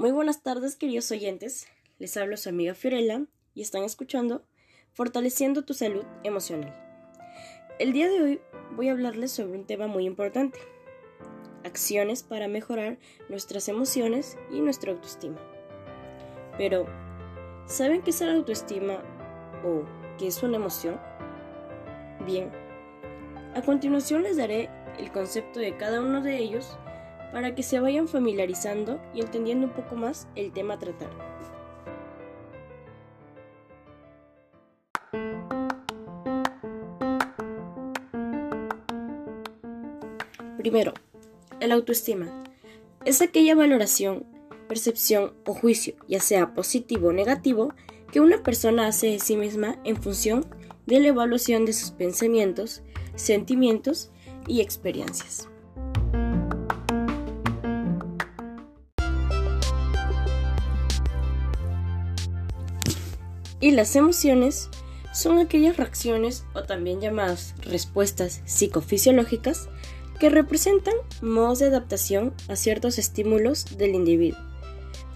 Muy 0.00 0.12
buenas 0.12 0.42
tardes, 0.42 0.76
queridos 0.76 1.10
oyentes. 1.10 1.66
Les 1.98 2.16
hablo 2.16 2.38
su 2.38 2.48
amiga 2.48 2.74
Fiorella 2.74 3.26
y 3.52 3.60
están 3.60 3.82
escuchando 3.82 4.46
Fortaleciendo 4.94 5.66
tu 5.66 5.74
salud 5.74 6.06
emocional. 6.24 6.74
El 7.78 7.92
día 7.92 8.08
de 8.08 8.22
hoy 8.22 8.40
voy 8.74 8.88
a 8.88 8.92
hablarles 8.92 9.30
sobre 9.30 9.58
un 9.58 9.66
tema 9.66 9.88
muy 9.88 10.06
importante. 10.06 10.58
Acciones 11.64 12.22
para 12.22 12.48
mejorar 12.48 12.98
nuestras 13.28 13.68
emociones 13.68 14.38
y 14.50 14.62
nuestra 14.62 14.92
autoestima. 14.92 15.36
Pero, 16.56 16.86
¿saben 17.66 18.00
qué 18.00 18.08
es 18.08 18.22
la 18.22 18.32
autoestima 18.32 19.02
o 19.66 19.84
qué 20.16 20.28
es 20.28 20.42
una 20.42 20.56
emoción? 20.56 20.98
Bien, 22.24 22.50
a 23.54 23.60
continuación 23.60 24.22
les 24.22 24.38
daré 24.38 24.70
el 24.98 25.12
concepto 25.12 25.60
de 25.60 25.76
cada 25.76 26.00
uno 26.00 26.22
de 26.22 26.38
ellos 26.38 26.78
para 27.32 27.54
que 27.54 27.62
se 27.62 27.80
vayan 27.80 28.08
familiarizando 28.08 29.00
y 29.14 29.20
entendiendo 29.20 29.66
un 29.66 29.72
poco 29.72 29.94
más 29.96 30.28
el 30.34 30.52
tema 30.52 30.74
a 30.74 30.78
tratar. 30.78 31.10
Primero, 40.58 40.92
el 41.60 41.72
autoestima. 41.72 42.44
Es 43.06 43.22
aquella 43.22 43.54
valoración, 43.54 44.26
percepción 44.68 45.32
o 45.46 45.54
juicio, 45.54 45.94
ya 46.06 46.20
sea 46.20 46.52
positivo 46.52 47.08
o 47.08 47.12
negativo, 47.12 47.72
que 48.12 48.20
una 48.20 48.42
persona 48.42 48.86
hace 48.86 49.06
de 49.06 49.20
sí 49.20 49.36
misma 49.36 49.78
en 49.84 49.96
función 49.96 50.44
de 50.86 51.00
la 51.00 51.08
evaluación 51.08 51.64
de 51.64 51.72
sus 51.72 51.92
pensamientos, 51.92 52.82
sentimientos 53.14 54.10
y 54.46 54.60
experiencias. 54.60 55.48
Y 63.60 63.72
las 63.72 63.94
emociones 63.94 64.70
son 65.12 65.38
aquellas 65.38 65.76
reacciones 65.76 66.44
o 66.54 66.62
también 66.62 67.00
llamadas 67.00 67.54
respuestas 67.62 68.42
psicofisiológicas 68.44 69.68
que 70.18 70.30
representan 70.30 70.94
modos 71.22 71.58
de 71.58 71.66
adaptación 71.66 72.34
a 72.48 72.56
ciertos 72.56 72.98
estímulos 72.98 73.76
del 73.78 73.94
individuo, 73.94 74.38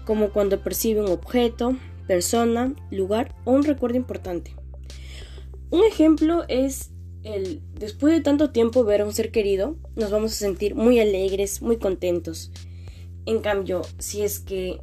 como 0.05 0.29
cuando 0.31 0.61
percibe 0.61 1.01
un 1.01 1.11
objeto, 1.11 1.77
persona, 2.07 2.73
lugar 2.91 3.33
o 3.45 3.51
un 3.51 3.63
recuerdo 3.63 3.97
importante. 3.97 4.55
Un 5.69 5.83
ejemplo 5.83 6.43
es 6.47 6.91
el 7.23 7.61
después 7.73 8.13
de 8.13 8.21
tanto 8.21 8.51
tiempo 8.51 8.83
ver 8.83 9.01
a 9.01 9.05
un 9.05 9.13
ser 9.13 9.31
querido, 9.31 9.77
nos 9.95 10.11
vamos 10.11 10.31
a 10.31 10.35
sentir 10.35 10.75
muy 10.75 10.99
alegres, 10.99 11.61
muy 11.61 11.77
contentos. 11.77 12.51
En 13.25 13.39
cambio, 13.39 13.81
si 13.97 14.21
es 14.21 14.39
que 14.39 14.79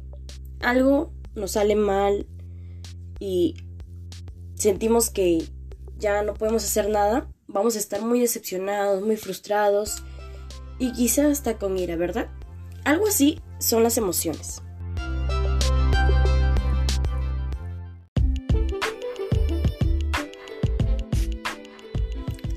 algo 0.59 1.13
nos 1.35 1.51
sale 1.51 1.75
mal, 1.75 2.27
y 3.23 3.55
sentimos 4.55 5.09
que 5.09 5.47
ya 5.97 6.23
no 6.23 6.33
podemos 6.33 6.65
hacer 6.65 6.89
nada, 6.89 7.31
vamos 7.47 7.77
a 7.77 7.79
estar 7.79 8.01
muy 8.01 8.19
decepcionados, 8.19 9.01
muy 9.01 9.15
frustrados 9.15 10.03
y 10.77 10.91
quizá 10.91 11.29
hasta 11.29 11.57
con 11.57 11.77
ira, 11.77 11.95
¿verdad? 11.95 12.27
Algo 12.83 13.07
así 13.07 13.39
son 13.59 13.81
las 13.81 13.97
emociones. 13.97 14.61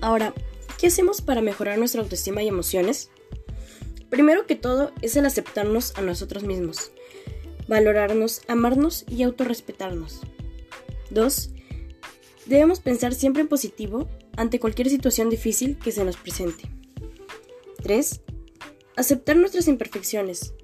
Ahora, 0.00 0.34
¿qué 0.80 0.88
hacemos 0.88 1.20
para 1.20 1.42
mejorar 1.42 1.78
nuestra 1.78 2.02
autoestima 2.02 2.42
y 2.42 2.48
emociones? 2.48 3.10
Primero 4.10 4.46
que 4.46 4.56
todo 4.56 4.90
es 5.00 5.14
el 5.14 5.26
aceptarnos 5.26 5.96
a 5.96 6.00
nosotros 6.00 6.42
mismos, 6.42 6.90
valorarnos, 7.68 8.42
amarnos 8.48 9.04
y 9.08 9.22
autorrespetarnos. 9.22 10.22
2. 11.16 11.50
Debemos 12.46 12.78
pensar 12.78 13.12
siempre 13.14 13.42
en 13.42 13.48
positivo 13.48 14.08
ante 14.36 14.60
cualquier 14.60 14.88
situación 14.88 15.30
difícil 15.30 15.78
que 15.78 15.90
se 15.90 16.04
nos 16.04 16.16
presente. 16.16 16.70
3. 17.82 18.20
Aceptar 18.96 19.36
nuestras 19.36 19.66
imperfecciones. 19.66 20.54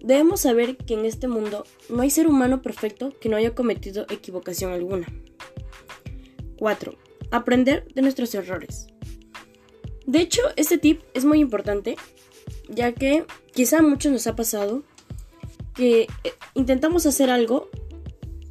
Debemos 0.00 0.40
saber 0.40 0.76
que 0.76 0.94
en 0.94 1.04
este 1.04 1.28
mundo 1.28 1.64
no 1.90 2.02
hay 2.02 2.10
ser 2.10 2.28
humano 2.28 2.62
perfecto 2.62 3.12
que 3.20 3.28
no 3.28 3.36
haya 3.36 3.54
cometido 3.54 4.06
equivocación 4.08 4.72
alguna. 4.72 5.08
4. 6.58 6.96
Aprender 7.32 7.86
de 7.92 8.02
nuestros 8.02 8.34
errores. 8.34 8.86
De 10.06 10.20
hecho, 10.20 10.42
este 10.54 10.78
tip 10.78 11.02
es 11.14 11.24
muy 11.24 11.40
importante, 11.40 11.96
ya 12.68 12.92
que 12.92 13.24
quizá 13.52 13.80
a 13.80 13.82
muchos 13.82 14.12
nos 14.12 14.28
ha 14.28 14.36
pasado 14.36 14.84
que 15.74 16.02
eh, 16.02 16.32
intentamos 16.54 17.04
hacer 17.06 17.28
algo 17.28 17.68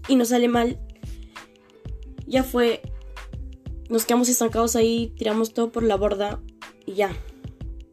y 0.10 0.18
nos 0.18 0.30
sale 0.30 0.50
mal 0.50 0.78
ya 2.26 2.44
fue, 2.44 2.82
nos 3.90 4.06
quedamos 4.06 4.30
estancados 4.30 4.76
ahí, 4.76 5.14
tiramos 5.18 5.54
todo 5.54 5.72
por 5.72 5.84
la 5.84 5.96
borda 5.96 6.42
y 6.86 6.94
ya. 6.94 7.16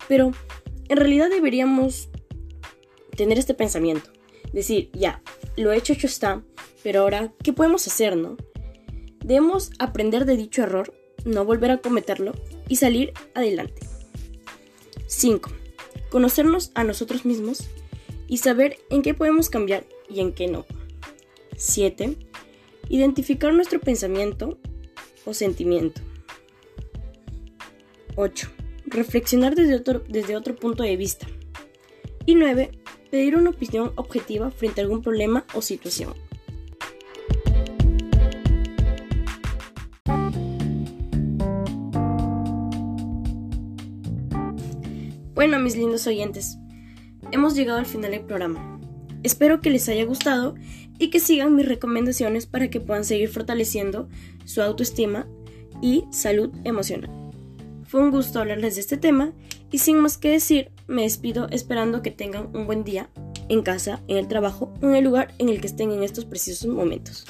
Pero 0.08 0.32
en 0.88 0.96
realidad 0.96 1.30
deberíamos 1.30 2.08
tener 3.16 3.38
este 3.38 3.54
pensamiento. 3.54 4.10
Decir, 4.52 4.90
ya, 4.92 5.22
lo 5.56 5.72
hecho 5.72 5.92
hecho 5.92 6.06
está, 6.06 6.42
pero 6.82 7.00
ahora, 7.00 7.32
¿qué 7.42 7.52
podemos 7.52 7.86
hacer, 7.86 8.16
no? 8.16 8.36
Debemos 9.24 9.70
aprender 9.78 10.24
de 10.24 10.36
dicho 10.36 10.62
error, 10.62 10.92
no 11.24 11.44
volver 11.44 11.70
a 11.70 11.78
cometerlo 11.78 12.32
y 12.68 12.76
salir 12.76 13.12
adelante. 13.34 13.86
5. 15.06 15.50
Conocernos 16.10 16.72
a 16.74 16.84
nosotros 16.84 17.24
mismos 17.24 17.68
y 18.28 18.38
saber 18.38 18.78
en 18.90 19.02
qué 19.02 19.14
podemos 19.14 19.48
cambiar 19.48 19.84
y 20.08 20.20
en 20.20 20.32
qué 20.32 20.48
no. 20.48 20.66
7 21.56 22.16
Identificar 22.88 23.52
nuestro 23.52 23.80
pensamiento 23.80 24.58
o 25.24 25.34
sentimiento. 25.34 26.00
8. 28.16 28.50
Reflexionar 28.86 29.54
desde 29.54 29.76
otro, 29.76 30.02
desde 30.08 30.36
otro 30.36 30.56
punto 30.56 30.82
de 30.82 30.96
vista. 30.96 31.26
Y 32.26 32.34
9. 32.34 32.70
Pedir 33.10 33.36
una 33.36 33.50
opinión 33.50 33.92
objetiva 33.96 34.50
frente 34.50 34.80
a 34.80 34.84
algún 34.84 35.02
problema 35.02 35.44
o 35.54 35.62
situación. 35.62 36.14
Bueno, 45.34 45.58
mis 45.58 45.76
lindos 45.76 46.06
oyentes, 46.06 46.56
hemos 47.32 47.54
llegado 47.54 47.80
al 47.80 47.86
final 47.86 48.12
del 48.12 48.24
programa. 48.24 48.71
Espero 49.22 49.60
que 49.60 49.70
les 49.70 49.88
haya 49.88 50.04
gustado 50.04 50.54
y 50.98 51.10
que 51.10 51.20
sigan 51.20 51.56
mis 51.56 51.66
recomendaciones 51.66 52.46
para 52.46 52.70
que 52.70 52.80
puedan 52.80 53.04
seguir 53.04 53.28
fortaleciendo 53.28 54.08
su 54.44 54.62
autoestima 54.62 55.26
y 55.80 56.04
salud 56.10 56.50
emocional. 56.64 57.10
Fue 57.86 58.00
un 58.00 58.10
gusto 58.10 58.40
hablarles 58.40 58.76
de 58.76 58.80
este 58.80 58.96
tema 58.96 59.32
y 59.70 59.78
sin 59.78 59.98
más 59.98 60.16
que 60.16 60.30
decir, 60.30 60.70
me 60.86 61.02
despido 61.02 61.48
esperando 61.50 62.02
que 62.02 62.10
tengan 62.10 62.54
un 62.54 62.66
buen 62.66 62.84
día 62.84 63.10
en 63.48 63.62
casa, 63.62 64.02
en 64.08 64.16
el 64.16 64.28
trabajo 64.28 64.72
o 64.80 64.88
en 64.88 64.94
el 64.94 65.04
lugar 65.04 65.34
en 65.38 65.48
el 65.48 65.60
que 65.60 65.66
estén 65.66 65.90
en 65.90 66.02
estos 66.02 66.24
precisos 66.24 66.68
momentos. 66.68 67.26